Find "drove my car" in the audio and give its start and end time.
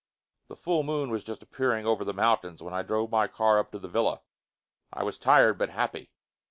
2.81-3.59